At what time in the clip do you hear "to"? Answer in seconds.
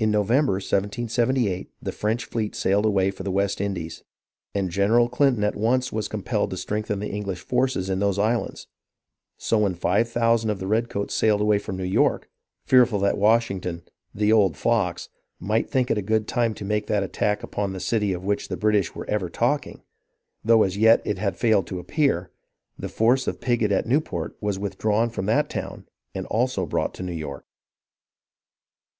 6.50-6.56, 16.54-16.64, 21.68-21.78, 26.94-27.04